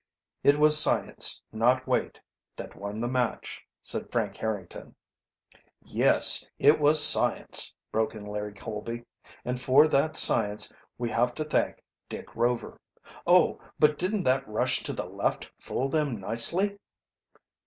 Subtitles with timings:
[0.43, 2.19] "It was science, not weight,
[2.55, 4.95] that won the match," said Frank Harrington.
[5.83, 9.05] "Yes, it was science," broke in Larry Colby.
[9.45, 12.81] "And for that science we have to thank Dick Rover.
[13.27, 16.79] Oh, but didn't that rush to the left fool them nicely!"